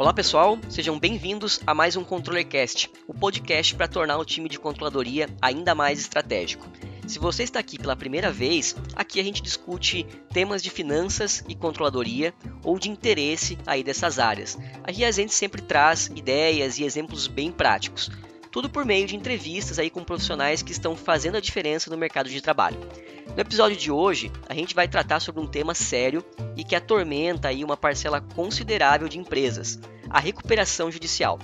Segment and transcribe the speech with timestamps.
[0.00, 4.58] Olá pessoal, sejam bem-vindos a mais um ControllerCast, o podcast para tornar o time de
[4.58, 6.66] controladoria ainda mais estratégico.
[7.06, 11.54] Se você está aqui pela primeira vez, aqui a gente discute temas de finanças e
[11.54, 12.32] controladoria
[12.64, 14.56] ou de interesse aí dessas áreas.
[14.82, 18.10] Aqui a gente sempre traz ideias e exemplos bem práticos.
[18.50, 22.28] Tudo por meio de entrevistas aí com profissionais que estão fazendo a diferença no mercado
[22.28, 22.80] de trabalho.
[23.28, 26.24] No episódio de hoje, a gente vai tratar sobre um tema sério
[26.56, 31.38] e que atormenta aí uma parcela considerável de empresas, a recuperação judicial.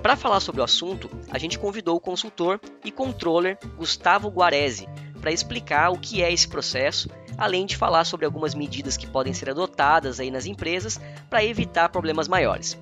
[0.00, 4.88] Para falar sobre o assunto, a gente convidou o consultor e controller Gustavo Guarese
[5.20, 9.34] para explicar o que é esse processo, além de falar sobre algumas medidas que podem
[9.34, 12.78] ser adotadas aí nas empresas para evitar problemas maiores.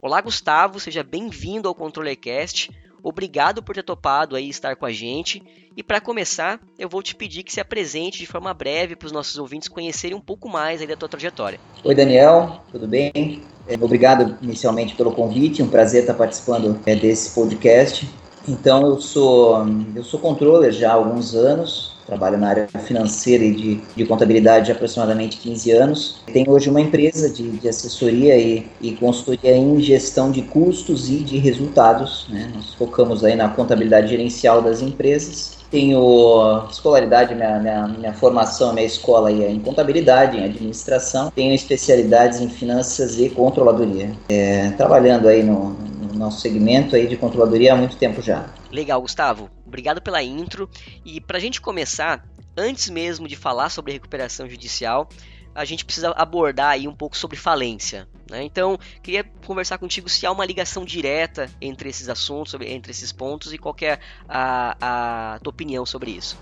[0.00, 2.70] Olá, Gustavo, seja bem-vindo ao ControllerCast.
[3.02, 5.42] Obrigado por ter topado aí estar com a gente.
[5.76, 9.12] E para começar, eu vou te pedir que se apresente de forma breve para os
[9.12, 11.58] nossos ouvintes conhecerem um pouco mais aí da tua trajetória.
[11.82, 13.42] Oi, Daniel, tudo bem?
[13.66, 18.08] É, obrigado inicialmente pelo convite, um prazer estar participando é, desse podcast.
[18.48, 23.54] Então, eu sou eu sou controller já há alguns anos, trabalho na área financeira e
[23.54, 26.20] de, de contabilidade há aproximadamente 15 anos.
[26.32, 31.18] Tenho hoje uma empresa de, de assessoria e, e, consultoria em gestão de custos e
[31.18, 32.26] de resultados.
[32.30, 32.50] Né?
[32.54, 35.58] Nós focamos aí na contabilidade gerencial das empresas.
[35.70, 41.30] Tenho escolaridade, minha, minha, minha formação, minha escola é em contabilidade, em administração.
[41.30, 44.10] Tenho especialidades em finanças e controladoria.
[44.30, 45.76] É, trabalhando aí no
[46.18, 48.50] nosso segmento aí de controladoria há muito tempo já.
[48.70, 49.50] Legal, Gustavo.
[49.66, 50.68] Obrigado pela intro.
[51.04, 52.24] E para a gente começar,
[52.56, 55.08] antes mesmo de falar sobre recuperação judicial,
[55.54, 58.06] a gente precisa abordar aí um pouco sobre falência.
[58.30, 58.44] Né?
[58.44, 63.52] Então, queria conversar contigo se há uma ligação direta entre esses assuntos, entre esses pontos,
[63.52, 66.38] e qual é a, a tua opinião sobre isso.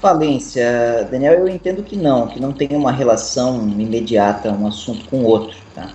[0.00, 5.18] Falência, Daniel, eu entendo que não, que não tem uma relação imediata um assunto com
[5.18, 5.56] o outro.
[5.74, 5.90] Tá?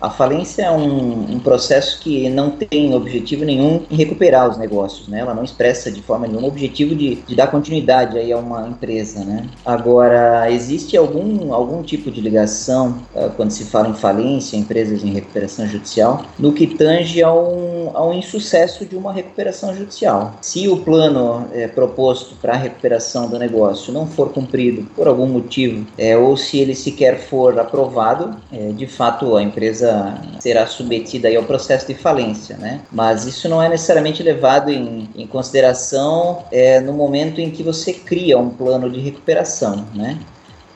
[0.00, 5.08] A falência é um, um, processo que não tem objetivo nenhum em recuperar os negócios,
[5.08, 5.20] né?
[5.20, 8.68] Ela não expressa de forma nenhuma o objetivo de, de dar continuidade aí a uma
[8.68, 9.46] empresa, né?
[9.64, 15.12] Agora, existe algum, algum tipo de ligação uh, quando se fala em falência, empresas em
[15.12, 20.34] recuperação judicial, no que tange a um, a um insucesso de uma recuperação judicial.
[20.42, 25.26] Se o plano é, proposto para a recuperação do negócio não for cumprido por algum
[25.26, 30.66] motivo, é, ou se ele sequer for aprovado, é, de fato a empresa empresa será
[30.66, 32.80] submetida ao processo de falência, né?
[32.90, 37.92] Mas isso não é necessariamente levado em, em consideração é, no momento em que você
[37.92, 40.18] cria um plano de recuperação, né?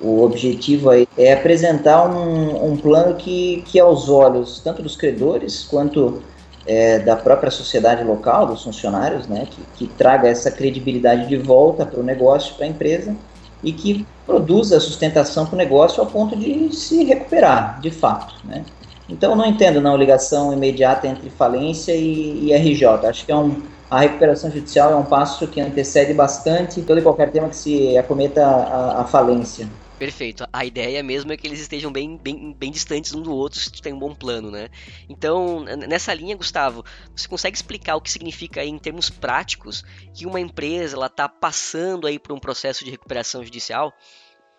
[0.00, 5.62] O objetivo aí é apresentar um, um plano que, que, aos olhos tanto dos credores
[5.65, 6.22] quanto
[6.66, 11.84] é, da própria sociedade local, dos funcionários, né, que, que traga essa credibilidade de volta
[11.84, 13.15] para o negócio, para a empresa,
[13.62, 18.34] e que produza sustentação para o negócio ao ponto de se recuperar, de fato.
[18.44, 18.65] Né?
[19.10, 23.06] Então, não entendo não ligação imediata entre falência e, e RJ.
[23.06, 23.60] Acho que é um,
[23.91, 27.99] a recuperação judicial é um passo que antecede bastante todo e qualquer tema que se
[27.99, 29.69] acometa a, a falência.
[29.99, 30.47] Perfeito.
[30.50, 33.70] A ideia mesmo é que eles estejam bem, bem, bem distantes um do outro se
[33.82, 34.70] tem um bom plano, né?
[35.09, 36.82] Então, nessa linha, Gustavo,
[37.15, 39.84] você consegue explicar o que significa aí, em termos práticos
[40.15, 43.93] que uma empresa ela está passando aí por um processo de recuperação judicial?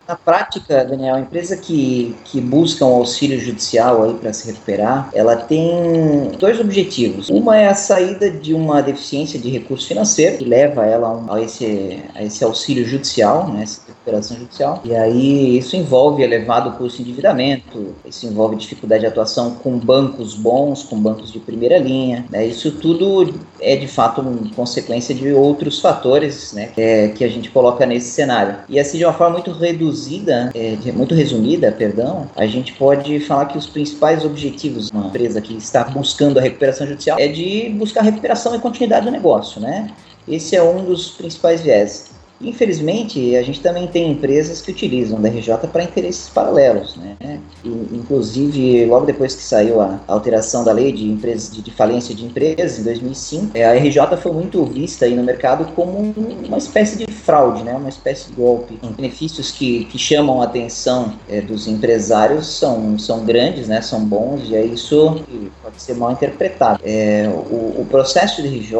[0.06, 5.08] Na prática, Daniel, a empresa que, que busca um auxílio judicial aí para se recuperar,
[5.14, 7.30] ela tem dois objetivos.
[7.30, 12.02] Uma é a saída de uma deficiência de recurso financeiro, que leva ela a, esse,
[12.14, 14.80] a esse auxílio judicial, né, essa recuperação judicial.
[14.84, 20.34] E aí isso envolve elevado custo de endividamento, isso envolve dificuldade de atuação com bancos
[20.34, 22.26] bons, com bancos de primeira linha.
[22.28, 24.22] Né, isso tudo é de fato
[24.56, 28.56] consequência de outros fatores né, é, que a gente coloca nesse cenário.
[28.68, 33.20] E assim, de uma forma muito reduzida, reduzida, é, muito resumida, perdão, a gente pode
[33.20, 37.28] falar que os principais objetivos de uma empresa que está buscando a recuperação judicial é
[37.28, 39.90] de buscar recuperação e continuidade do negócio, né?
[40.26, 42.11] Esse é um dos principais viés.
[42.42, 47.16] Infelizmente, a gente também tem empresas que utilizam da RJ para interesses paralelos, né?
[47.64, 52.24] E, inclusive, logo depois que saiu a alteração da lei de de, de falência de
[52.24, 56.14] empresas em 2005, é, a RJ foi muito vista aí no mercado como
[56.46, 57.74] uma espécie de fraude, né?
[57.74, 58.78] Uma espécie de golpe.
[58.82, 63.80] Os benefícios que, que chamam a atenção é, dos empresários são, são grandes, né?
[63.80, 65.22] São bons e é isso
[65.62, 66.80] pode ser mal interpretado.
[66.84, 68.74] É, o, o processo de RJ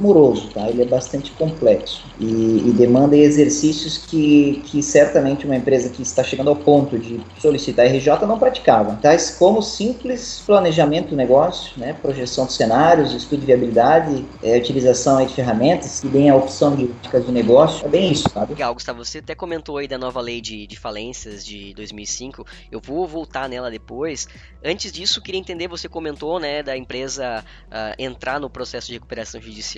[0.00, 0.68] moroso, tá?
[0.68, 6.24] Ele é bastante complexo e, e demanda exercícios que, que certamente uma empresa que está
[6.24, 11.92] chegando ao ponto de solicitar RJ não praticava, tais como simples planejamento do negócio, né?
[11.92, 16.86] Projeção de cenários, estudo de viabilidade, é, utilização de ferramentas que deem a opção de
[17.02, 17.84] dicas de negócio.
[17.84, 18.54] É bem isso, sabe?
[18.54, 19.04] Legal, Gustavo.
[19.04, 22.44] Você até comentou aí da nova lei de, de falências de 2005.
[22.70, 24.26] Eu vou voltar nela depois.
[24.64, 29.40] Antes disso, queria entender, você comentou, né, da empresa uh, entrar no processo de recuperação
[29.40, 29.73] judicial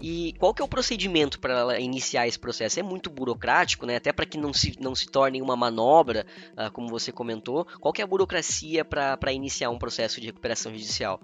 [0.00, 2.78] e qual que é o procedimento para iniciar esse processo?
[2.78, 6.70] É muito burocrático, né, até para que não se, não se torne uma manobra, uh,
[6.72, 7.66] como você comentou.
[7.80, 11.20] Qual que é a burocracia para iniciar um processo de recuperação judicial?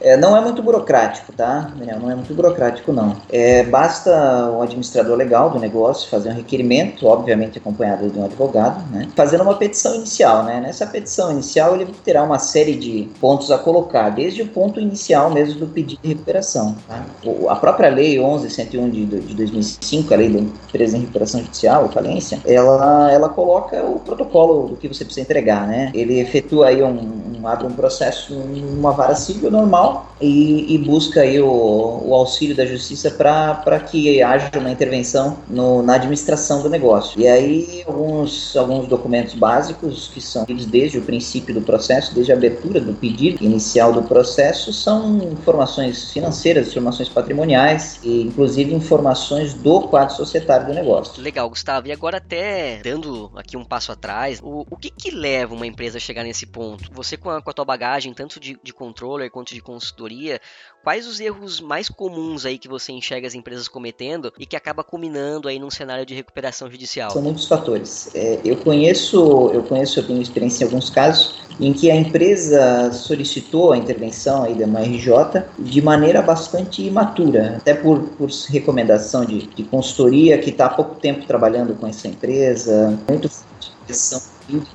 [0.00, 2.00] É, não é muito burocrático, tá, Daniel?
[2.00, 3.16] Não é muito burocrático, não.
[3.30, 8.84] É, basta o administrador legal do negócio fazer um requerimento, obviamente acompanhado de um advogado,
[8.90, 10.60] né, fazendo uma petição inicial, né.
[10.60, 15.30] Nessa petição inicial ele terá uma série de pontos a colocar, desde o ponto inicial
[15.30, 16.76] mesmo do pedido de recuperação.
[16.88, 17.04] Tá?
[17.24, 21.88] O, a própria lei 11.101 de, de 2005, a lei da empresa em recuperação judicial,
[21.88, 25.90] falência, ela, ela coloca o protocolo do que você precisa entregar, né?
[25.94, 31.40] Ele efetua aí um abre um processo numa vara civil normal e, e busca aí
[31.40, 37.20] o, o, auxílio da justiça para que haja uma intervenção no, na administração do negócio.
[37.20, 42.36] E aí alguns, alguns documentos básicos que são desde o princípio do processo, desde a
[42.36, 49.82] abertura do pedido inicial do processo, são informações financeiras, informações patrimoniais e inclusive informações do
[49.82, 51.22] quadro societário do negócio.
[51.22, 51.88] Legal, Gustavo.
[51.88, 55.98] E agora até dando aqui um passo atrás, o, o que que leva uma empresa
[55.98, 56.90] a chegar nesse ponto?
[56.92, 60.40] Você com a, com a tua bagagem, tanto de, de controller quanto de consultoria,
[60.82, 64.84] quais os erros mais comuns aí que você enxerga as empresas cometendo e que acaba
[64.84, 67.10] culminando aí num cenário de recuperação judicial?
[67.10, 68.10] São muitos fatores.
[68.14, 72.92] É, eu conheço, eu conheço, eu tenho experiência em alguns casos em que a empresa
[72.92, 79.46] solicitou a intervenção aí da RJ de maneira bastante imatura, até por, por recomendação de,
[79.46, 83.30] de consultoria que está há pouco tempo trabalhando com essa empresa, muito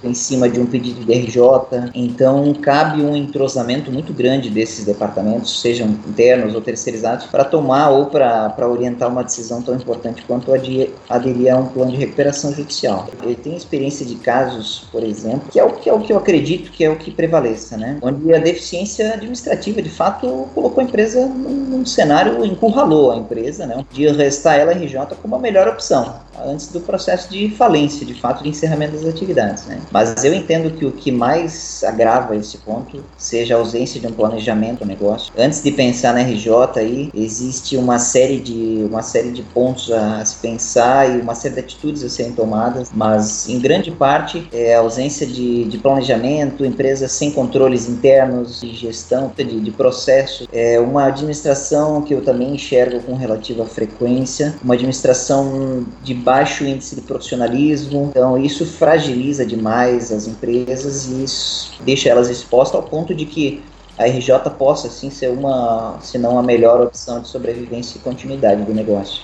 [0.03, 5.61] em cima de um pedido de RJ, então cabe um entrosamento muito grande desses departamentos,
[5.61, 10.89] sejam internos ou terceirizados, para tomar ou para orientar uma decisão tão importante quanto aderir,
[11.07, 13.07] aderir a um plano de recuperação judicial.
[13.23, 16.17] Eu tenho experiência de casos, por exemplo, que é o que, é o que eu
[16.17, 17.97] acredito que é o que prevaleça, né?
[18.01, 23.65] onde a deficiência administrativa, de fato, colocou a empresa num, num cenário, encurralou a empresa,
[23.65, 23.85] né?
[23.91, 26.15] de restar ela RJ como a melhor opção,
[26.45, 29.65] antes do processo de falência, de fato, de encerramento das atividades.
[29.65, 29.79] Né?
[29.91, 34.11] Mas eu entendo que o que mais agrava esse ponto seja a ausência de um
[34.11, 35.31] planejamento do negócio.
[35.37, 40.23] Antes de pensar na RJ aí, existe uma série de uma série de pontos a
[40.25, 44.75] se pensar e uma série de atitudes a serem tomadas, mas em grande parte é
[44.75, 50.79] a ausência de, de planejamento, empresas sem controles internos de gestão, de, de processo, é
[50.79, 57.01] uma administração que eu também enxergo com relativa frequência, uma administração de baixo índice de
[57.01, 63.25] profissionalismo, então isso fragiliza demais as empresas e isso deixa elas expostas ao ponto de
[63.25, 63.63] que
[63.97, 68.61] a RJ possa sim ser uma, se não a melhor opção de sobrevivência e continuidade
[68.61, 69.23] do negócio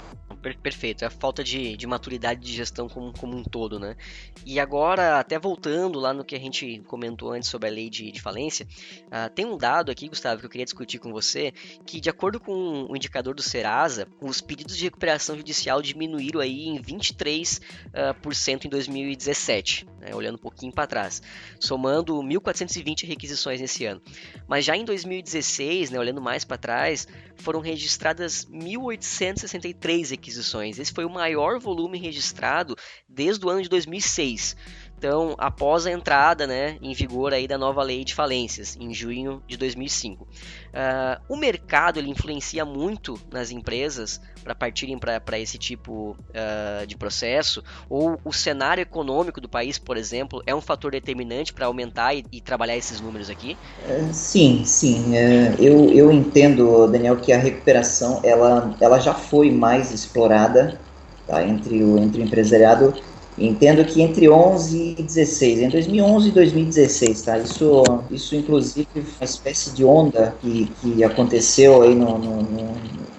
[0.53, 1.03] perfeito.
[1.03, 3.95] É a falta de, de maturidade de gestão como, como um todo, né?
[4.45, 8.12] E agora, até voltando lá no que a gente comentou antes sobre a lei de,
[8.12, 8.68] de falência,
[9.07, 11.53] uh, tem um dado aqui, Gustavo, que eu queria discutir com você,
[11.86, 16.68] que de acordo com o indicador do Serasa, os pedidos de recuperação judicial diminuíram aí
[16.68, 20.13] em 23% uh, por cento em 2017, né?
[20.13, 21.21] olhando um pouquinho para trás,
[21.59, 24.01] somando 1.420 requisições nesse ano.
[24.48, 30.79] Mas já em 2016, né, olhando mais para trás, foram registradas 1.863 requisições.
[30.79, 32.75] Esse foi o maior volume registrado
[33.07, 34.55] desde o ano de 2006.
[34.97, 39.41] Então, após a entrada né, em vigor aí da nova lei de falências, em junho
[39.48, 40.24] de 2005.
[40.24, 40.27] Uh,
[40.74, 46.96] ah, o mercado ele influencia muito nas empresas para partirem para esse tipo uh, de
[46.96, 47.63] processo?
[47.89, 52.24] Ou o cenário econômico do país, por exemplo, é um fator determinante para aumentar e,
[52.31, 53.58] e, trabalhar esses números aqui?
[53.88, 55.15] É, sim, sim.
[55.15, 60.79] É, eu, eu entendo, Daniel, que a recuperação ela, ela já foi mais explorada
[61.27, 62.93] tá, entre, o, entre o empresariado
[63.38, 67.38] Entendo que entre 11 e 16, em 2011 e 2016, tá?
[67.38, 72.75] Isso, isso inclusive foi uma espécie de onda que, que aconteceu aí no, no, no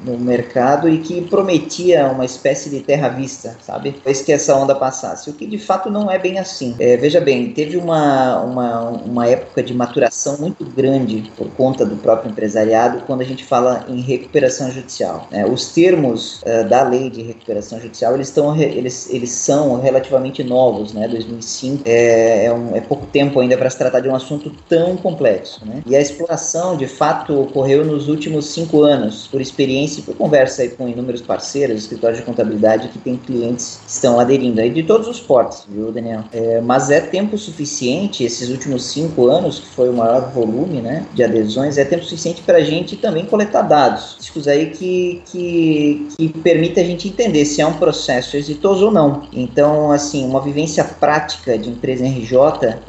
[0.06, 3.90] no mercado e que prometia uma espécie de terra vista, sabe?
[3.90, 5.28] Depois que essa onda passasse.
[5.28, 6.74] O que de fato não é bem assim.
[6.78, 11.96] É, veja bem, teve uma, uma, uma época de maturação muito grande por conta do
[11.96, 15.28] próprio empresariado quando a gente fala em recuperação judicial.
[15.32, 20.44] É, os termos uh, da lei de recuperação judicial eles, estão, eles, eles são relativamente
[20.44, 21.08] novos, né?
[21.08, 24.96] 2005 é, é, um, é pouco tempo ainda para se tratar de um assunto tão
[24.96, 25.82] complexo, né?
[25.86, 30.68] E a exploração de fato ocorreu nos últimos cinco anos por experiência princípio, conversa aí
[30.68, 35.08] com inúmeros parceiros, escritórios de contabilidade que tem clientes que estão aderindo aí de todos
[35.08, 36.24] os portes, viu, Daniel?
[36.32, 41.06] É, mas é tempo suficiente, esses últimos cinco anos, que foi o maior volume né,
[41.14, 44.16] de adesões, é tempo suficiente para a gente também coletar dados.
[44.18, 48.92] Discos aí que, que, que permite a gente entender se é um processo exitoso ou
[48.92, 49.22] não.
[49.32, 52.36] Então, assim, uma vivência prática de empresa em RJ,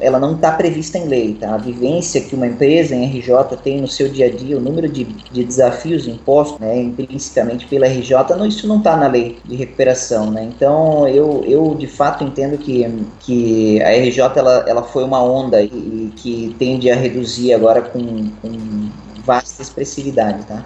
[0.00, 1.54] ela não está prevista em lei, tá?
[1.54, 4.88] A vivência que uma empresa em RJ tem no seu dia a dia, o número
[4.88, 9.56] de, de desafios impostos, né, implícitamente pela RJ, não, isso não está na lei de
[9.56, 10.42] recuperação, né?
[10.42, 12.86] Então, eu, eu de fato entendo que,
[13.20, 17.82] que a RJ ela, ela foi uma onda e, e que tende a reduzir agora
[17.82, 18.90] com, com
[19.24, 20.64] vasta expressividade, tá?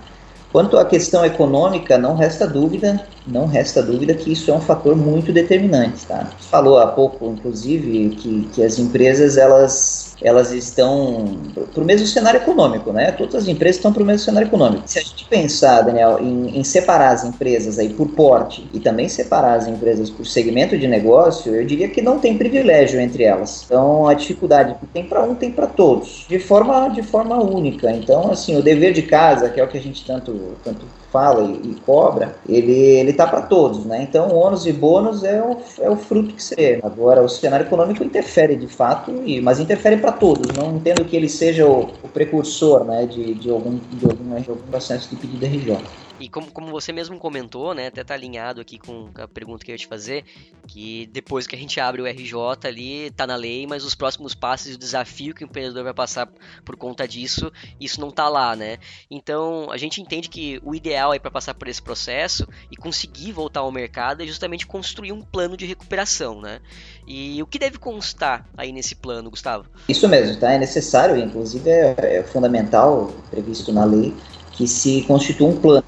[0.53, 4.97] Quanto à questão econômica, não resta dúvida, não resta dúvida que isso é um fator
[4.97, 6.31] muito determinante, tá?
[6.51, 11.37] Falou há pouco, inclusive, que, que as empresas elas elas estão
[11.73, 13.11] para o mesmo cenário econômico, né?
[13.13, 14.85] Todas as empresas estão para o mesmo cenário econômico.
[14.87, 19.09] Se a gente pensar, Daniel, em, em, separar as empresas aí por porte e também
[19.09, 23.65] separar as empresas por segmento de negócio, eu diria que não tem privilégio entre elas.
[23.67, 27.91] Então, a dificuldade que tem para um tem para todos, de forma de forma única.
[27.91, 31.45] Então, assim, o dever de casa, que é o que a gente tanto tanto fala
[31.45, 34.03] e, e cobra, ele, ele tá para todos, né?
[34.03, 36.81] Então, ônus e bônus é o, é o fruto que você.
[36.83, 40.51] Agora, o cenário econômico interfere de fato, e, mas interfere para todos.
[40.57, 44.51] Não entendo que ele seja o, o precursor, né, de, de, algum, de, algum, de
[44.51, 45.79] algum processo de pedido RJ.
[46.23, 49.73] E como, como você mesmo comentou, né, até tá alinhado aqui com a pergunta que
[49.73, 50.25] eu ia te fazer,
[50.69, 52.33] que depois que a gente abre o RJ
[52.65, 55.93] ali, tá na lei, mas os próximos passos e o desafio que o empreendedor vai
[55.93, 56.29] passar
[56.65, 58.79] por conta disso, isso não tá lá, né?
[59.11, 63.33] Então, a gente entende que o ideal aí para passar por esse processo e conseguir
[63.33, 66.61] voltar ao mercado é justamente construir um plano de recuperação, né?
[67.05, 69.67] E o que deve constar aí nesse plano, Gustavo?
[69.89, 70.53] Isso mesmo, tá?
[70.53, 74.15] É necessário, inclusive é, é fundamental, previsto na lei,
[74.53, 75.85] que se constitua um plano.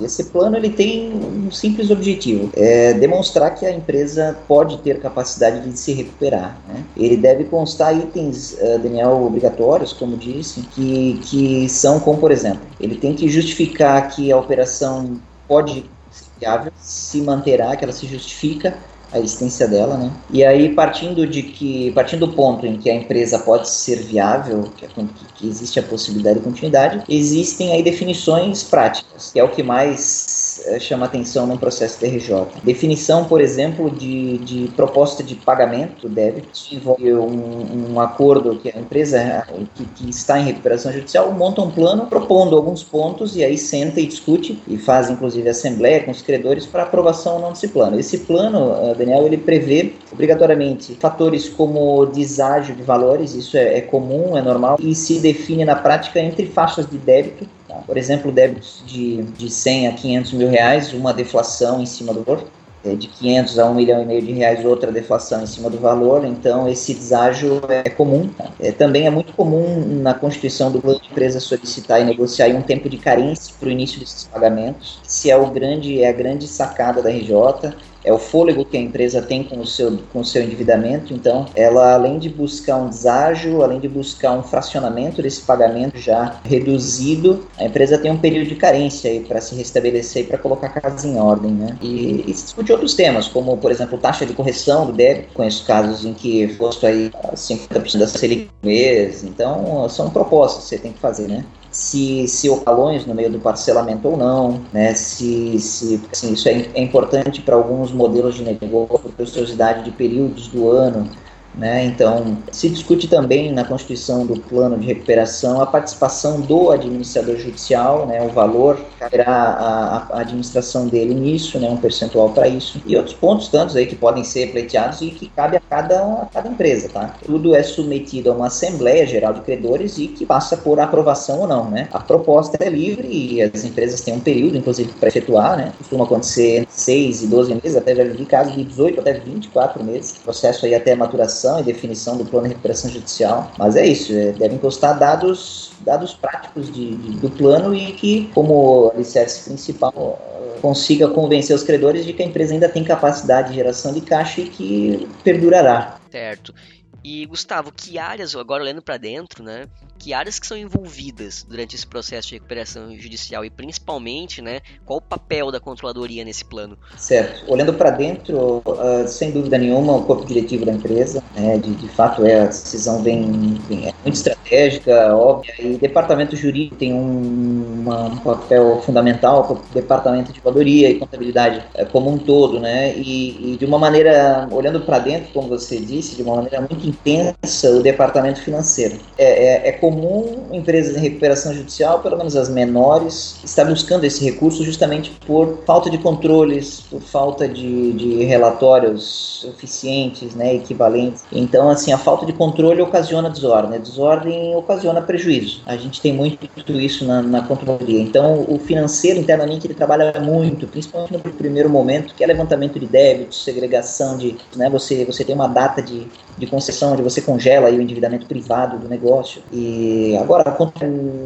[0.00, 5.68] Esse plano ele tem um simples objetivo: é demonstrar que a empresa pode ter capacidade
[5.68, 6.58] de se recuperar.
[6.66, 6.84] Né?
[6.96, 12.62] Ele deve constar itens, uh, Daniel, obrigatórios, como disse, que, que são como, por exemplo,
[12.80, 18.06] ele tem que justificar que a operação pode ser viável, se manterá, que ela se
[18.06, 18.78] justifica
[19.12, 20.10] a existência dela, né?
[20.30, 24.70] E aí partindo de que, partindo do ponto em que a empresa pode ser viável,
[24.76, 24.88] que, é,
[25.34, 30.39] que existe a possibilidade de continuidade, existem aí definições práticas, que é o que mais
[30.66, 32.46] eh, chama atenção num processo TRJ.
[32.62, 38.78] Definição, por exemplo, de, de proposta de pagamento débito, envolve um, um, acordo que a
[38.78, 43.56] empresa que, que, está em recuperação judicial monta um plano propondo alguns pontos e aí
[43.56, 47.68] senta e discute e faz inclusive assembleia com os credores para aprovação ou não desse
[47.68, 47.98] plano.
[47.98, 53.80] Esse plano, eh, Daniel, ele prevê obrigatoriamente fatores como deságio de valores, isso é, é
[53.80, 57.48] comum, é normal, e se define na prática entre faixas de débito
[57.86, 62.22] Por exemplo, débitos de, de 100 a 500 mil reais, uma deflação em cima do
[62.22, 62.46] valor,
[62.82, 65.78] é, de 500 a 1 milhão e meio de reais, outra deflação em cima do
[65.78, 68.28] valor, então esse deságio é comum.
[68.28, 68.50] Tá?
[68.58, 72.62] É, também é muito comum na constituição do plano de empresa solicitar e negociar um
[72.62, 76.48] tempo de carência para o início desses pagamentos, se é, o grande, é a grande
[76.48, 80.24] sacada da RJ, é o fôlego que a empresa tem com o seu, com o
[80.24, 81.12] seu endividamento.
[81.12, 86.40] Então, ela, além de buscar um deságio, além de buscar um fracionamento desse pagamento já
[86.44, 90.80] reduzido, a empresa tem um período de carência para se restabelecer e para colocar a
[90.80, 91.52] casa em ordem.
[91.52, 91.76] Né?
[91.80, 95.34] E, e se discute outros temas, como, por exemplo, taxa de correção do débito.
[95.34, 99.24] Conheço casos em que fosse aí 50% da Selic mês.
[99.24, 101.44] Então, são propostas que você tem que fazer, né?
[101.80, 104.92] Se, se ocalões no meio do parcelamento ou não, né?
[104.92, 109.90] Se, se assim, isso é, é importante para alguns modelos de negócio, por preciosidade de
[109.90, 111.08] períodos do ano,
[111.54, 111.84] né?
[111.84, 118.06] Então, se discute também na constituição do plano de recuperação a participação do administrador judicial,
[118.06, 118.22] né?
[118.22, 121.68] o valor caberá a, a administração dele nisso, né?
[121.68, 125.28] um percentual para isso, e outros pontos tantos aí que podem ser pleiteados e que
[125.28, 126.88] cabe a cada, a cada empresa.
[126.88, 127.14] Tá?
[127.24, 131.48] Tudo é submetido a uma Assembleia Geral de Credores e que passa por aprovação ou
[131.48, 131.68] não.
[131.68, 131.88] Né?
[131.92, 135.72] A proposta é livre e as empresas têm um período, inclusive, para efetuar, né?
[135.78, 139.82] costuma acontecer entre 6 e 12 meses, até já vi casos de 18 até 24
[139.82, 143.52] meses, processo aí até maturação elaboração e definição do plano de recuperação judicial.
[143.58, 148.30] Mas é isso, é, devem constar dados, dados práticos de, de, do plano e que,
[148.34, 150.18] como alicerce principal,
[150.60, 154.42] consiga convencer os credores de que a empresa ainda tem capacidade de geração de caixa
[154.42, 155.98] e que perdurará.
[156.10, 156.54] Certo.
[157.02, 159.66] E Gustavo, que áreas, agora olhando para dentro, né?
[160.00, 164.98] Que áreas que são envolvidas durante esse processo de recuperação judicial e principalmente, né, qual
[164.98, 166.76] o papel da controladoria nesse plano?
[166.96, 167.44] Certo.
[167.46, 171.88] Olhando para dentro, uh, sem dúvida nenhuma, o corpo diretivo da empresa, né, de, de
[171.88, 178.04] fato é a decisão bem, é muito estratégica, óbvia, e departamento jurídico tem um, uma,
[178.04, 183.52] um papel fundamental, o departamento de controladoria e contabilidade é, como um todo, né, e,
[183.52, 187.70] e de uma maneira, olhando para dentro, como você disse, de uma maneira muito intensa,
[187.70, 188.98] o departamento financeiro.
[189.18, 194.24] É, é, é comum empresas em recuperação judicial, pelo menos as menores, estar buscando esse
[194.24, 201.24] recurso justamente por falta de controles, por falta de, de relatórios eficientes, né, equivalentes.
[201.32, 205.62] Então, assim, a falta de controle ocasiona desordem, a desordem ocasiona prejuízo.
[205.66, 208.00] A gente tem muito isso na, na controladoria.
[208.00, 212.86] Então, o financeiro internamente ele trabalha muito, principalmente no primeiro momento, que é levantamento de
[212.86, 216.06] débitos, segregação de, né, você você tem uma data de,
[216.36, 219.42] de concessão onde você congela aí o endividamento privado do negócio.
[219.52, 220.56] E agora,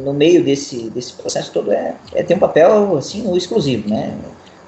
[0.03, 4.13] no meio desse, desse processo todo, é, é ter um papel assim, exclusivo, né?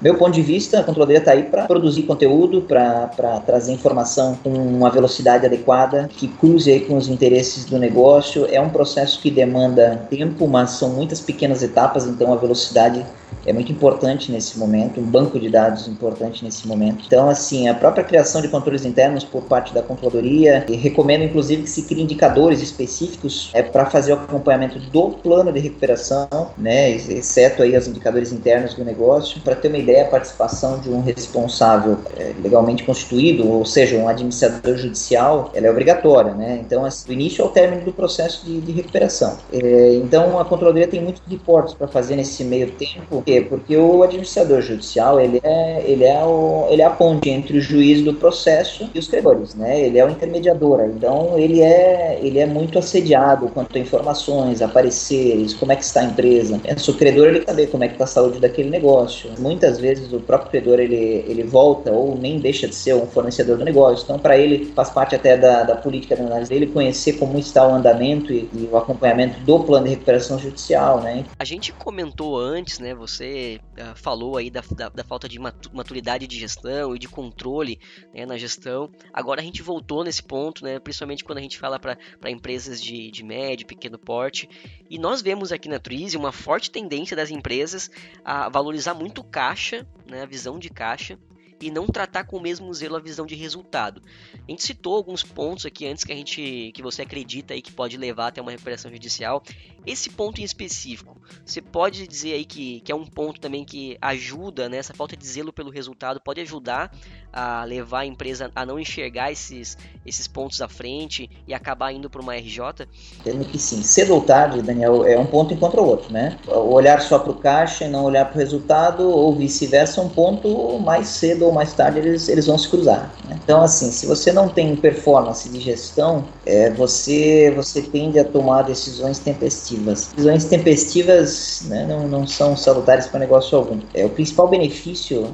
[0.00, 4.50] Meu ponto de vista, a controladoria está aí para produzir conteúdo, para trazer informação com
[4.50, 8.46] uma velocidade adequada, que cruze aí com os interesses do negócio.
[8.50, 13.04] É um processo que demanda tempo, mas são muitas pequenas etapas, então a velocidade
[13.46, 17.04] é muito importante nesse momento, um banco de dados importante nesse momento.
[17.06, 21.62] Então, assim, a própria criação de controles internos por parte da controladoria, e recomendo inclusive
[21.62, 26.90] que se criem indicadores específicos é, para fazer o acompanhamento do plano de recuperação, né,
[26.90, 31.00] exceto aí os indicadores internos do negócio, para ter uma ideia, a participação de um
[31.00, 36.60] responsável é, legalmente constituído, ou seja, um administrador judicial, ela é obrigatória, né?
[36.64, 39.38] Então, assim, do início ao término do processo de, de recuperação.
[39.52, 43.40] É, então, a controladoria tem muitos reportes para fazer nesse meio tempo, quê?
[43.40, 47.60] Porque o administrador judicial, ele é, ele é, o, ele é a ponte entre o
[47.60, 49.80] juiz do processo e os credores, né?
[49.80, 55.54] Ele é o intermediador, então ele é, ele é muito assediado quanto a informações, apareceres,
[55.54, 56.60] como é que está a empresa.
[56.88, 59.30] O credor, ele saber como é que está a saúde daquele negócio.
[59.38, 63.58] Muitas vezes o próprio credor, ele, ele volta ou nem deixa de ser um fornecedor
[63.58, 64.04] do negócio.
[64.04, 67.66] Então, para ele, faz parte até da, da política da análise dele conhecer como está
[67.66, 71.24] o andamento e, e o acompanhamento do plano de recuperação judicial, né?
[71.38, 76.26] A gente comentou antes, né, você uh, falou aí da, da, da, falta de maturidade
[76.26, 77.78] de gestão e de controle
[78.14, 78.90] né, na gestão.
[79.12, 83.10] Agora a gente voltou nesse ponto, né, principalmente quando a gente fala para empresas de,
[83.10, 84.48] de médio, pequeno porte.
[84.90, 87.90] E nós vemos aqui na Twizy uma forte tendência das empresas
[88.24, 89.67] a valorizar muito caixa,
[90.06, 91.18] né, a visão de caixa,
[91.60, 94.02] e não tratar com o mesmo zelo a visão de resultado.
[94.34, 97.72] A gente citou alguns pontos aqui antes que a gente que você acredita aí que
[97.72, 99.42] pode levar até uma recuperação judicial.
[99.86, 103.96] Esse ponto em específico, você pode dizer aí que, que é um ponto também que
[104.00, 106.92] ajuda, né, essa falta de zelo pelo resultado pode ajudar
[107.32, 112.10] a levar a empresa a não enxergar esses, esses pontos à frente e acabar indo
[112.10, 112.86] para uma RJ?
[113.20, 113.82] Entendo que sim.
[113.82, 116.38] Cedo ou tarde, Daniel, é um ponto encontra o outro, né?
[116.46, 120.08] Olhar só para o caixa e não olhar para o resultado, ou vice-versa, é um
[120.08, 123.12] ponto mais cedo ou mais tarde eles, eles vão se cruzar.
[123.28, 123.38] Né?
[123.42, 128.62] Então, assim, se você não tem performance de gestão, é, você, você tende a tomar
[128.62, 130.10] decisões tempestivas.
[130.14, 133.80] Decisões tempestivas né, não, não são salutares para negócio algum.
[133.94, 135.28] É, o principal benefício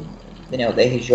[0.54, 1.12] Daniel, da RJ,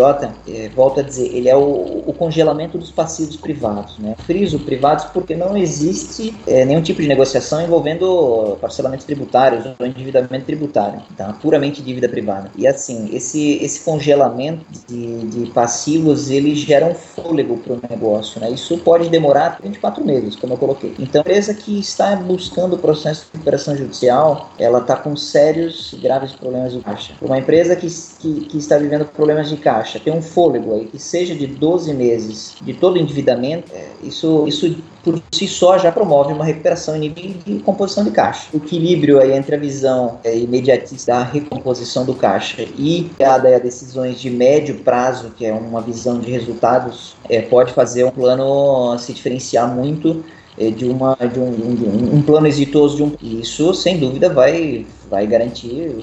[0.48, 3.98] é, volto a dizer, ele é o, o, congelamento dos passivos privados.
[3.98, 4.14] Né?
[4.26, 10.44] Friso privados porque não existe é, nenhum tipo de negociação envolvendo parcelamentos tributários ou endividamento
[10.44, 11.00] tributário.
[11.16, 11.32] Tá?
[11.40, 12.50] Puramente dívida privada.
[12.54, 18.38] E assim, esse, esse congelamento de, de passivos, ele gera um fôlego para o negócio.
[18.40, 18.50] Né?
[18.50, 20.94] Isso pode demorar 24 meses, como eu coloquei.
[20.98, 25.94] Então, a empresa que está buscando o processo de recuperação judicial, ela está com sérios
[26.02, 27.14] graves problemas de caixa.
[27.22, 30.98] Uma empresa que, que, que está vivendo problemas de caixa, tem um fôlego aí que
[30.98, 36.32] seja de 12 meses de todo endividamento, é, isso, isso por si só já promove
[36.32, 38.48] uma recuperação em nível de composição de caixa.
[38.52, 43.58] O equilíbrio aí entre a visão é, imediatista da recomposição do caixa e a, a
[43.58, 48.98] decisões de médio prazo, que é uma visão de resultados, é, pode fazer um plano
[48.98, 50.24] se diferenciar muito
[50.58, 53.40] é, de, uma, de um, um, um, plano exitoso de um.
[53.40, 55.94] Isso, sem dúvida, vai, vai garantir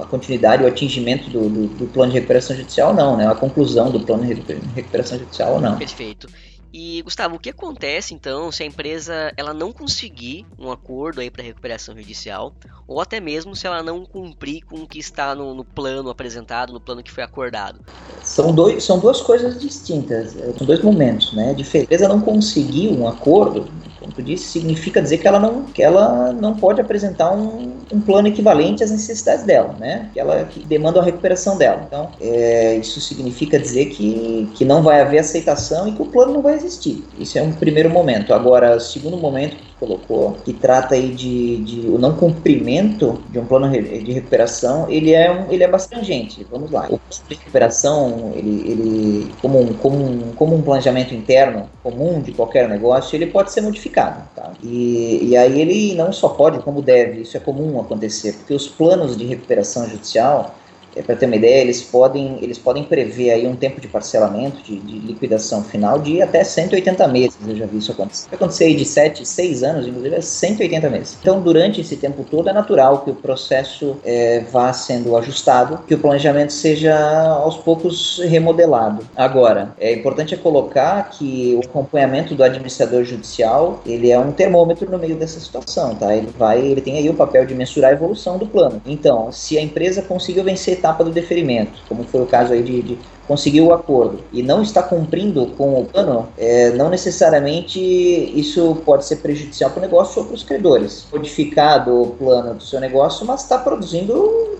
[0.00, 3.26] a continuidade, o atingimento do, do, do, plano de recuperação judicial, não, né?
[3.26, 4.34] A conclusão do plano de
[4.74, 5.76] recuperação judicial, não.
[5.76, 6.28] Perfeito.
[6.72, 11.30] E Gustavo, o que acontece então se a empresa ela não conseguir um acordo aí
[11.30, 12.54] para recuperação judicial,
[12.88, 16.72] ou até mesmo se ela não cumprir com o que está no, no, plano apresentado,
[16.72, 17.80] no plano que foi acordado?
[18.22, 21.54] São, dois, são duas coisas distintas, são dois momentos, né?
[21.54, 23.68] A empresa não conseguir um acordo,
[24.02, 28.00] como tu disse, significa dizer que ela não, que ela não pode apresentar um, um
[28.00, 30.10] plano equivalente às necessidades dela, né?
[30.12, 31.84] Que ela que demanda a recuperação dela.
[31.86, 36.34] Então, é, isso significa dizer que, que não vai haver aceitação e que o plano
[36.34, 37.04] não vai existir.
[37.18, 38.34] Isso é um primeiro momento.
[38.34, 43.68] Agora, segundo momento colocou, que trata aí de, de o não cumprimento de um plano
[43.68, 46.46] de recuperação, ele é, um, ele é bastante gente.
[46.48, 46.84] Vamos lá.
[46.84, 52.20] O plano de recuperação, ele, ele como, um, como, um, como um planejamento interno comum
[52.20, 54.22] de qualquer negócio, ele pode ser modificado.
[54.36, 54.52] Tá?
[54.62, 58.68] E, e aí ele não só pode, como deve, isso é comum acontecer, porque os
[58.68, 60.54] planos de recuperação judicial
[60.96, 64.62] é, para ter uma ideia, eles podem, eles podem prever aí um tempo de parcelamento,
[64.62, 67.38] de, de, liquidação final de até 180 meses.
[67.46, 68.28] Eu já vi isso acontecer.
[68.32, 71.16] Acontecer aí de 7, 6 anos, inclusive, é 180 meses.
[71.20, 75.94] Então, durante esse tempo todo, é natural que o processo é, vá sendo ajustado, que
[75.94, 76.96] o planejamento seja
[77.42, 79.06] aos poucos remodelado.
[79.16, 84.90] Agora, é importante é colocar que o acompanhamento do administrador judicial, ele é um termômetro
[84.90, 86.14] no meio dessa situação, tá?
[86.14, 88.80] Ele vai, ele tem aí o papel de mensurar a evolução do plano.
[88.86, 92.82] Então, se a empresa conseguiu vencer etapa do deferimento, como foi o caso aí de,
[92.82, 98.82] de conseguir o acordo e não está cumprindo com o plano, é, não necessariamente isso
[98.84, 101.06] pode ser prejudicial para o negócio ou para os credores.
[101.12, 104.51] Modificado o plano do seu negócio, mas está produzindo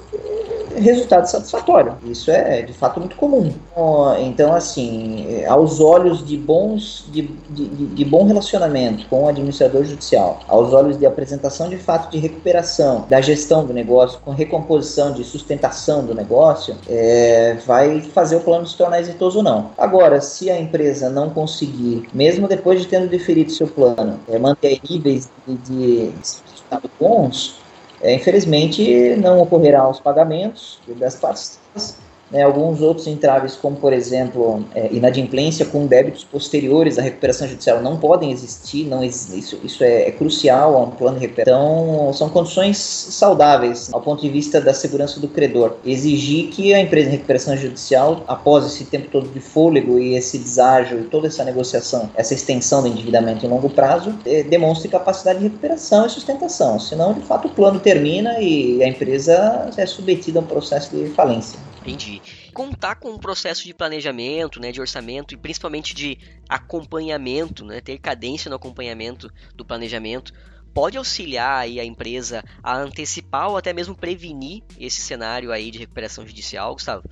[0.76, 1.96] resultado satisfatório.
[2.04, 3.52] Isso é de fato muito comum.
[4.20, 10.40] Então, assim, aos olhos de bons de, de, de, bom relacionamento com o administrador judicial,
[10.48, 15.24] aos olhos de apresentação de fato de recuperação da gestão do negócio, com recomposição de
[15.24, 19.70] sustentação do negócio, é, vai fazer o plano se tornar exitoso ou não.
[19.76, 24.80] Agora, se a empresa não conseguir, mesmo depois de tendo deferido seu plano, é, manter
[24.88, 27.62] níveis de, de, de bons,
[28.02, 31.58] é, infelizmente, não ocorrerá os pagamentos das partes
[32.32, 37.82] né, alguns outros entraves, como por exemplo, é, inadimplência com débitos posteriores à recuperação judicial,
[37.82, 41.52] não podem existir, não isso, isso é, é crucial a um plano de recuperação.
[41.52, 45.76] Então, são condições saudáveis ao ponto de vista da segurança do credor.
[45.84, 50.38] Exigir que a empresa de recuperação judicial, após esse tempo todo de fôlego e esse
[50.38, 55.44] deságio toda essa negociação, essa extensão do endividamento em longo prazo, é, demonstre capacidade de
[55.44, 56.78] recuperação e sustentação.
[56.78, 61.06] Senão, de fato, o plano termina e a empresa é submetida a um processo de
[61.10, 61.58] falência.
[61.82, 62.22] Entendi.
[62.54, 66.16] Contar com um processo de planejamento, né, de orçamento e principalmente de
[66.48, 70.32] acompanhamento, né, ter cadência no acompanhamento do planejamento,
[70.72, 75.78] pode auxiliar aí a empresa a antecipar ou até mesmo prevenir esse cenário aí de
[75.78, 77.02] recuperação judicial, Gustavo?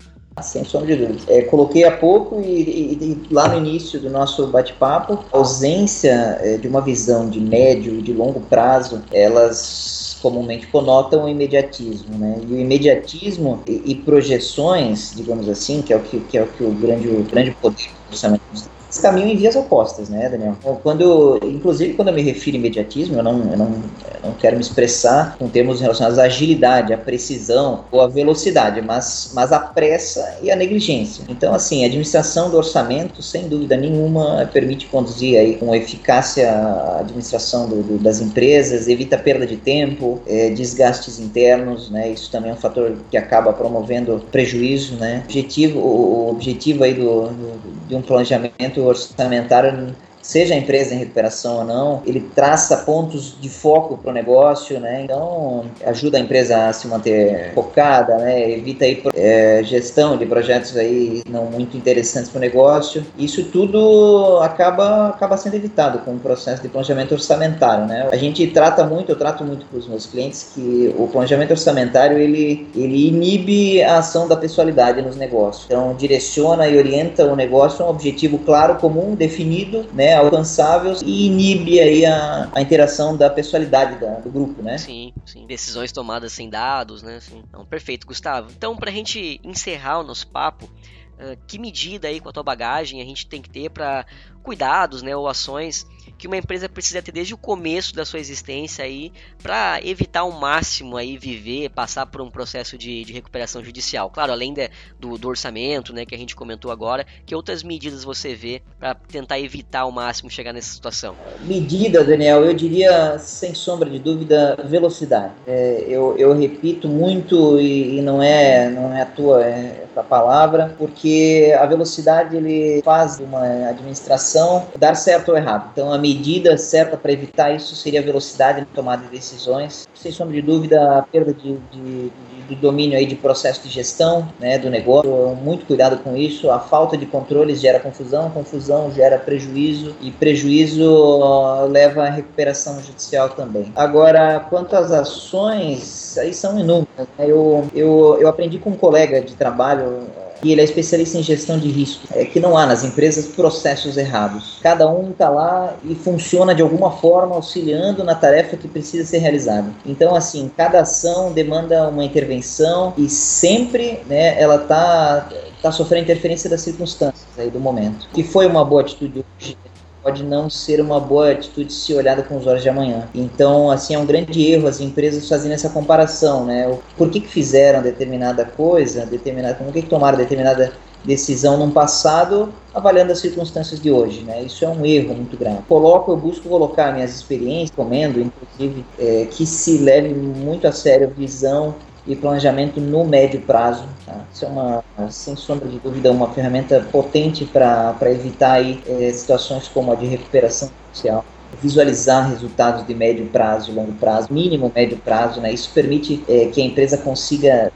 [0.41, 1.33] Sem sombra de dúvida.
[1.33, 6.39] É, coloquei há pouco e, e, e, lá no início do nosso bate-papo, a ausência
[6.41, 12.19] é, de uma visão de médio e de longo prazo, elas comumente conotam o imediatismo,
[12.19, 12.41] né?
[12.49, 16.47] E o imediatismo e, e projeções, digamos assim, que é o que, que é o
[16.47, 18.43] que o grande, o grande poder do orçamento
[18.91, 20.57] esse caminho em vias opostas, né, Daniel?
[20.83, 24.57] Quando, inclusive, quando eu me refiro a imediatismo, eu não, eu não, eu não quero
[24.57, 29.61] me expressar com termos relacionados à agilidade, à precisão ou à velocidade, mas, mas a
[29.61, 31.25] pressa e a negligência.
[31.29, 36.99] Então, assim, a administração do orçamento, sem dúvida nenhuma, permite conduzir aí com eficácia a
[37.01, 42.11] administração do, do, das empresas, evita perda de tempo, é, desgastes internos, né?
[42.11, 45.21] Isso também é um fator que acaba promovendo prejuízo, né?
[45.21, 50.99] O objetivo, o objetivo aí do, do de um planejamento orçamentário seja a empresa em
[50.99, 55.03] recuperação ou não, ele traça pontos de foco para o negócio, né?
[55.05, 58.51] Então ajuda a empresa a se manter focada, né?
[58.51, 63.05] Evita aí é, gestão de projetos aí não muito interessantes para o negócio.
[63.19, 68.09] Isso tudo acaba acaba sendo evitado com o processo de planejamento orçamentário, né?
[68.13, 72.19] A gente trata muito, eu trato muito para os meus clientes que o planejamento orçamentário
[72.19, 75.67] ele ele inibe a ação da pessoalidade nos negócios.
[75.67, 80.10] Então direciona e orienta o negócio a um objetivo claro, comum, definido, né?
[80.15, 84.79] Alcançáveis e inibe aí a, a interação da pessoalidade da, do grupo, né?
[84.79, 85.47] Sim, sim.
[85.47, 87.21] Decisões tomadas sem dados, né?
[87.21, 87.43] Sim.
[87.49, 88.51] Então, perfeito, Gustavo.
[88.57, 93.01] Então, pra gente encerrar o nosso papo, uh, que medida aí com a tua bagagem
[93.01, 94.05] a gente tem que ter para
[94.43, 95.87] cuidados, né, ou ações
[96.21, 99.11] que uma empresa precisa ter desde o começo da sua existência aí
[99.43, 104.11] para evitar ao máximo aí viver, passar por um processo de, de recuperação judicial.
[104.11, 108.05] Claro, além de, do, do, orçamento, né, que a gente comentou agora, que outras medidas
[108.05, 111.17] você vê para tentar evitar ao máximo chegar nessa situação?
[111.41, 115.33] Medida, Daniel, eu diria sem sombra de dúvida velocidade.
[115.47, 120.03] É, eu, eu repito muito e, e, não é não é a tua é a
[120.03, 125.71] palavra, porque a velocidade ele faz uma administração ação dar certo ou errado.
[125.73, 129.89] Então, a medida certa para evitar isso seria a velocidade de tomada de decisões.
[129.95, 132.13] Sem sombra de dúvida, a perda de, de,
[132.49, 135.11] de domínio aí de processo de gestão né, do negócio,
[135.43, 136.51] muito cuidado com isso.
[136.51, 143.31] A falta de controles gera confusão, confusão gera prejuízo e prejuízo leva à recuperação judicial
[143.31, 143.73] também.
[143.75, 146.89] Agora, quanto às ações, aí são inúmeras.
[147.19, 147.27] Né?
[147.27, 150.07] Eu, eu, eu aprendi com um colega de trabalho
[150.43, 152.07] e ele é especialista em gestão de risco.
[152.13, 154.59] É que não há nas empresas processos errados.
[154.63, 159.19] Cada um está lá e funciona de alguma forma auxiliando na tarefa que precisa ser
[159.19, 159.71] realizada.
[159.85, 165.29] Então, assim, cada ação demanda uma intervenção e sempre, né, ela está
[165.63, 168.09] tá sofrendo interferência das circunstâncias aí do momento.
[168.13, 169.57] Que foi uma boa atitude hoje
[170.03, 173.09] pode não ser uma boa atitude se olhada com os olhos de amanhã.
[173.15, 176.79] Então, assim, é um grande erro as empresas fazendo essa comparação, né?
[176.97, 180.73] Por que, que fizeram determinada coisa, determinada, por que, que tomaram determinada
[181.05, 184.43] decisão no passado, avaliando as circunstâncias de hoje, né?
[184.43, 185.59] Isso é um erro muito grave.
[185.69, 191.09] Coloco, eu busco colocar minhas experiências, comendo, inclusive, é, que se leve muito a sério
[191.09, 191.75] a visão
[192.07, 193.85] e planejamento no médio prazo.
[194.07, 194.25] Tá?
[194.33, 199.69] Isso é uma, sem sombra de dúvida, uma ferramenta potente para evitar aí, é, situações
[199.69, 201.25] como a de recuperação social
[201.61, 205.53] visualizar resultados de médio prazo longo prazo, mínimo médio prazo, né?
[205.53, 207.73] Isso permite é, que a empresa consiga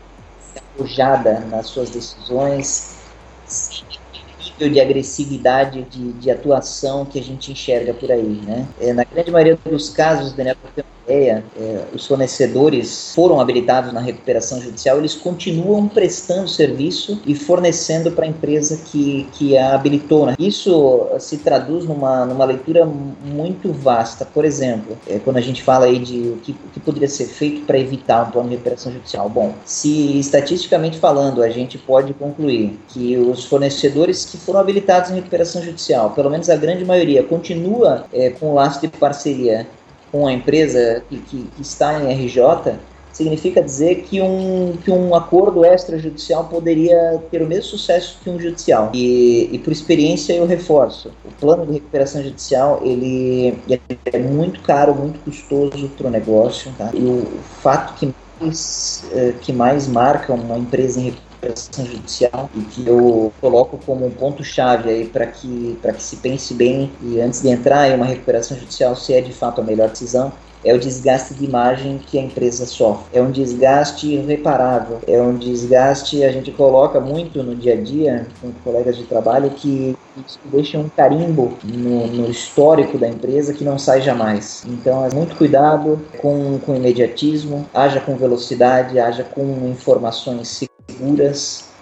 [0.53, 2.95] ser arrojada nas suas decisões,
[4.55, 8.67] nível de agressividade de, de atuação que a gente enxerga por aí, né?
[8.81, 10.57] É, na grande maioria dos casos, Daniel,
[11.07, 11.43] é,
[11.93, 18.29] os fornecedores foram habilitados na recuperação judicial, eles continuam prestando serviço e fornecendo para a
[18.29, 20.27] empresa que, que a habilitou.
[20.27, 20.35] Né?
[20.39, 24.25] Isso se traduz numa, numa leitura muito vasta.
[24.25, 27.27] Por exemplo, é, quando a gente fala aí de o que, o que poderia ser
[27.27, 29.29] feito para evitar um plano de recuperação judicial.
[29.29, 35.15] Bom, se estatisticamente falando a gente pode concluir que os fornecedores que foram habilitados em
[35.15, 39.67] recuperação judicial, pelo menos a grande maioria, continua é, com o laço de parceria
[40.15, 42.79] com a empresa que, que, está em RJ,
[43.13, 48.39] significa dizer que um, que um acordo extrajudicial poderia ter o mesmo sucesso que um
[48.39, 48.93] judicial.
[48.95, 54.61] E, e por experiência eu reforço, o plano de recuperação judicial ele, ele é muito
[54.61, 56.73] caro, muito custoso para o negócio.
[56.79, 56.93] Tá?
[56.95, 57.27] E o
[57.61, 62.87] fato que mais, eh, que mais marca uma empresa em recuperação recuperação judicial e que
[62.87, 67.49] eu coloco como um ponto-chave aí para que, que se pense bem e antes de
[67.49, 70.33] entrar em uma recuperação judicial se é de fato a melhor decisão,
[70.65, 73.05] é o desgaste de imagem que a empresa sofre.
[73.13, 78.27] É um desgaste irreparável, é um desgaste, a gente coloca muito no dia a dia
[78.41, 79.95] com colegas de trabalho que
[80.47, 84.65] deixa um carimbo no, no, histórico da empresa que não sai jamais.
[84.67, 90.49] Então, é muito cuidado com, com imediatismo, haja com velocidade, haja com informações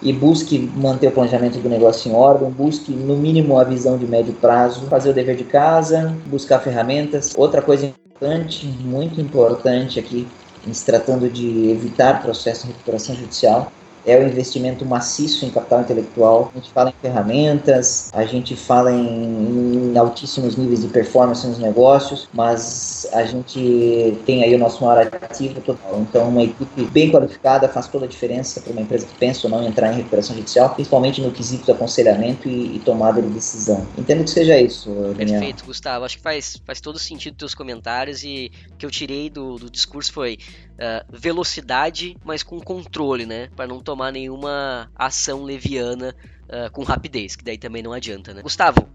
[0.01, 4.05] e busque manter o planejamento do negócio em ordem, busque no mínimo a visão de
[4.05, 7.33] médio prazo, fazer o dever de casa, buscar ferramentas.
[7.37, 10.27] Outra coisa importante, muito importante aqui,
[10.71, 13.71] se tratando de evitar processo de recuperação judicial,
[14.05, 16.51] é o investimento maciço em capital intelectual.
[16.53, 21.57] A gente fala em ferramentas, a gente fala em, em, altíssimos níveis de performance nos
[21.57, 25.99] negócios, mas a gente tem aí o nosso maior ativo total.
[26.01, 29.51] Então, uma equipe bem qualificada faz toda a diferença para uma empresa que pensa ou
[29.51, 33.85] não entrar em recuperação judicial, principalmente no quesito de aconselhamento e, e tomada de decisão.
[33.97, 35.39] Entendo que seja isso, Daniel.
[35.39, 36.05] Perfeito, Gustavo.
[36.05, 39.69] Acho que faz, faz todo sentido teus comentários e o que eu tirei do, do
[39.69, 40.37] discurso foi
[40.83, 43.49] uh, velocidade, mas com controle, né?
[43.55, 48.41] Para não tomar nenhuma ação leviana uh, com rapidez, que daí também não adianta, né?
[48.41, 48.87] Gustavo,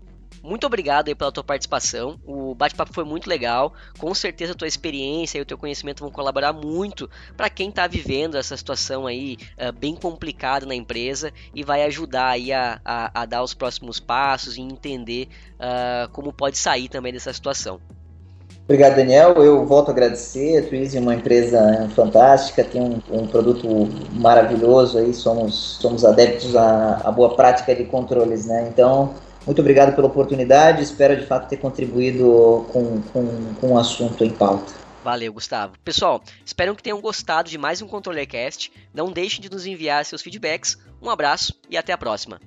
[0.42, 2.18] muito obrigado aí pela tua participação.
[2.24, 3.74] O bate-papo foi muito legal.
[3.98, 7.86] Com certeza a tua experiência e o teu conhecimento vão colaborar muito para quem está
[7.86, 13.22] vivendo essa situação aí uh, bem complicada na empresa e vai ajudar aí a, a,
[13.22, 17.80] a dar os próximos passos e entender uh, como pode sair também dessa situação.
[18.68, 19.32] Obrigado, Daniel.
[19.42, 20.58] Eu volto a agradecer.
[20.58, 23.66] A Twizy é uma empresa fantástica, tem um, um, produto
[24.12, 25.14] maravilhoso aí.
[25.14, 28.68] Somos, somos adeptos à, à boa prática de controles, né?
[28.70, 29.14] Então,
[29.46, 30.82] muito obrigado pela oportunidade.
[30.82, 34.70] Espero de fato ter contribuído com, com, com o assunto em pauta.
[35.02, 35.72] Valeu, Gustavo.
[35.82, 38.70] Pessoal, espero que tenham gostado de mais um ControllerCast.
[38.92, 40.76] Não deixem de nos enviar seus feedbacks.
[41.00, 42.38] Um abraço e até a próxima.